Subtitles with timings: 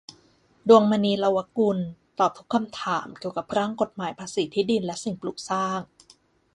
[0.69, 1.77] ดวงมณี เลาวกุล
[2.19, 5.79] ตอบทุกคำถามเกี่ยวกับร่างกฎหมายภาษีที่ดินและสิ่งปลูกสร้าง